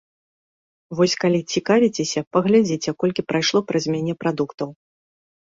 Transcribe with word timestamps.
Вось 0.99 1.13
калі 1.23 1.39
цікавіцеся, 1.55 2.23
паглядзіце, 2.39 2.89
колькі 3.05 3.27
прайшло 3.29 3.59
праз 3.69 3.83
мяне 3.93 4.13
прадуктаў. 4.23 4.69